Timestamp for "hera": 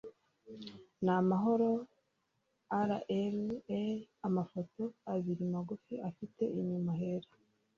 6.99-7.29